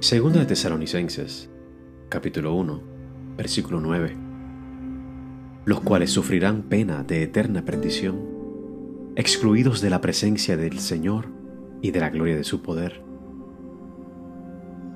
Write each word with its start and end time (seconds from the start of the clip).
Segunda 0.00 0.38
de 0.38 0.46
Tesalonicenses, 0.46 1.50
capítulo 2.08 2.54
1, 2.54 2.82
versículo 3.36 3.80
9. 3.80 4.16
Los 5.64 5.80
cuales 5.80 6.10
sufrirán 6.10 6.62
pena 6.62 7.02
de 7.02 7.24
eterna 7.24 7.64
perdición, 7.64 8.20
excluidos 9.16 9.80
de 9.80 9.90
la 9.90 10.00
presencia 10.00 10.56
del 10.56 10.78
Señor 10.78 11.26
y 11.82 11.90
de 11.90 11.98
la 11.98 12.10
gloria 12.10 12.36
de 12.36 12.44
su 12.44 12.62
poder. 12.62 13.02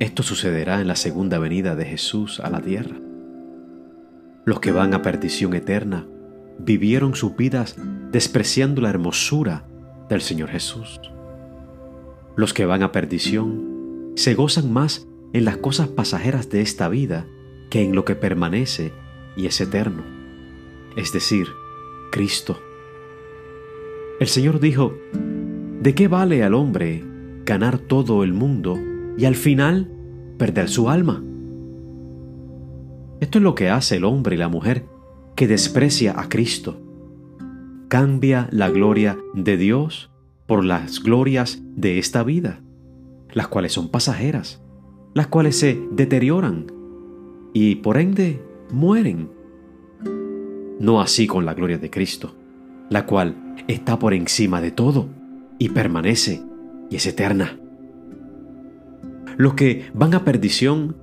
Esto 0.00 0.22
sucederá 0.22 0.82
en 0.82 0.88
la 0.88 0.96
segunda 0.96 1.38
venida 1.38 1.74
de 1.76 1.86
Jesús 1.86 2.38
a 2.38 2.50
la 2.50 2.60
tierra. 2.60 2.96
Los 4.44 4.60
que 4.60 4.70
van 4.70 4.92
a 4.92 5.00
perdición 5.00 5.54
eterna 5.54 6.06
vivieron 6.58 7.14
sus 7.14 7.34
vidas 7.36 7.74
despreciando 8.12 8.82
la 8.82 8.90
hermosura 8.90 9.64
del 10.10 10.20
Señor 10.20 10.50
Jesús. 10.50 11.00
Los 12.36 12.52
que 12.52 12.66
van 12.66 12.82
a 12.82 12.92
perdición 12.92 13.79
se 14.14 14.34
gozan 14.34 14.72
más 14.72 15.06
en 15.32 15.44
las 15.44 15.58
cosas 15.58 15.88
pasajeras 15.88 16.50
de 16.50 16.60
esta 16.60 16.88
vida 16.88 17.26
que 17.70 17.82
en 17.82 17.94
lo 17.94 18.04
que 18.04 18.16
permanece 18.16 18.92
y 19.36 19.46
es 19.46 19.60
eterno, 19.60 20.02
es 20.96 21.12
decir, 21.12 21.46
Cristo. 22.10 22.58
El 24.18 24.26
Señor 24.26 24.60
dijo, 24.60 24.92
¿de 25.80 25.94
qué 25.94 26.08
vale 26.08 26.42
al 26.42 26.54
hombre 26.54 27.04
ganar 27.46 27.78
todo 27.78 28.24
el 28.24 28.32
mundo 28.32 28.78
y 29.16 29.24
al 29.24 29.36
final 29.36 29.90
perder 30.36 30.68
su 30.68 30.90
alma? 30.90 31.22
Esto 33.20 33.38
es 33.38 33.44
lo 33.44 33.54
que 33.54 33.70
hace 33.70 33.96
el 33.96 34.04
hombre 34.04 34.34
y 34.34 34.38
la 34.38 34.48
mujer 34.48 34.86
que 35.36 35.46
desprecia 35.46 36.18
a 36.18 36.28
Cristo. 36.28 36.80
Cambia 37.88 38.48
la 38.50 38.68
gloria 38.70 39.18
de 39.34 39.56
Dios 39.56 40.10
por 40.46 40.64
las 40.64 41.02
glorias 41.02 41.62
de 41.76 41.98
esta 41.98 42.22
vida 42.22 42.60
las 43.32 43.48
cuales 43.48 43.72
son 43.72 43.88
pasajeras, 43.88 44.62
las 45.14 45.26
cuales 45.26 45.58
se 45.58 45.80
deterioran 45.90 46.66
y 47.52 47.76
por 47.76 47.98
ende 47.98 48.42
mueren. 48.70 49.30
No 50.78 51.00
así 51.00 51.26
con 51.26 51.44
la 51.44 51.54
gloria 51.54 51.78
de 51.78 51.90
Cristo, 51.90 52.34
la 52.88 53.06
cual 53.06 53.54
está 53.68 53.98
por 53.98 54.14
encima 54.14 54.60
de 54.60 54.70
todo 54.70 55.08
y 55.58 55.68
permanece 55.70 56.42
y 56.88 56.96
es 56.96 57.06
eterna. 57.06 57.58
Los 59.36 59.54
que 59.54 59.90
van 59.94 60.14
a 60.14 60.24
perdición 60.24 60.96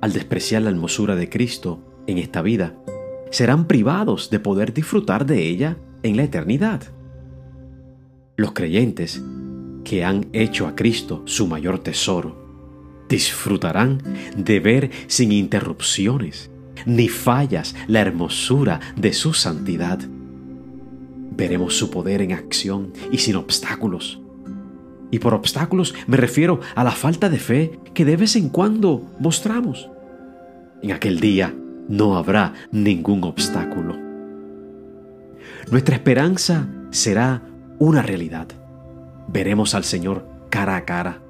al 0.00 0.12
despreciar 0.12 0.62
la 0.62 0.70
hermosura 0.70 1.16
de 1.16 1.28
Cristo 1.28 2.02
en 2.06 2.18
esta 2.18 2.42
vida 2.42 2.74
serán 3.30 3.66
privados 3.66 4.30
de 4.30 4.40
poder 4.40 4.72
disfrutar 4.72 5.26
de 5.26 5.46
ella 5.46 5.76
en 6.02 6.16
la 6.16 6.24
eternidad. 6.24 6.82
Los 8.36 8.52
creyentes 8.52 9.22
que 9.84 10.04
han 10.04 10.28
hecho 10.32 10.66
a 10.66 10.74
Cristo 10.74 11.22
su 11.26 11.46
mayor 11.46 11.78
tesoro, 11.78 12.40
disfrutarán 13.08 14.02
de 14.36 14.60
ver 14.60 14.90
sin 15.08 15.32
interrupciones 15.32 16.50
ni 16.86 17.08
fallas 17.08 17.74
la 17.88 18.00
hermosura 18.00 18.80
de 18.96 19.12
su 19.12 19.34
santidad. 19.34 19.98
Veremos 21.36 21.76
su 21.76 21.90
poder 21.90 22.22
en 22.22 22.32
acción 22.32 22.92
y 23.10 23.18
sin 23.18 23.36
obstáculos. 23.36 24.20
Y 25.10 25.18
por 25.18 25.34
obstáculos 25.34 25.94
me 26.06 26.16
refiero 26.16 26.60
a 26.74 26.84
la 26.84 26.92
falta 26.92 27.28
de 27.28 27.38
fe 27.38 27.78
que 27.94 28.04
de 28.04 28.16
vez 28.16 28.36
en 28.36 28.48
cuando 28.48 29.10
mostramos. 29.18 29.88
En 30.82 30.92
aquel 30.92 31.20
día 31.20 31.54
no 31.88 32.16
habrá 32.16 32.54
ningún 32.70 33.24
obstáculo. 33.24 33.96
Nuestra 35.70 35.96
esperanza 35.96 36.68
será 36.90 37.42
una 37.78 38.02
realidad 38.02 38.48
veremos 39.32 39.74
al 39.74 39.84
Señor 39.84 40.26
cara 40.50 40.76
a 40.76 40.84
cara. 40.84 41.22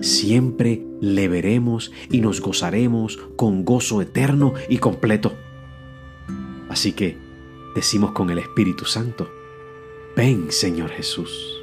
Siempre 0.00 0.82
le 1.00 1.28
veremos 1.28 1.92
y 2.10 2.20
nos 2.20 2.40
gozaremos 2.40 3.18
con 3.36 3.64
gozo 3.64 4.00
eterno 4.02 4.54
y 4.68 4.78
completo. 4.78 5.32
Así 6.68 6.92
que 6.92 7.18
decimos 7.74 8.12
con 8.12 8.30
el 8.30 8.38
Espíritu 8.38 8.84
Santo, 8.84 9.30
ven 10.16 10.50
Señor 10.50 10.90
Jesús. 10.90 11.61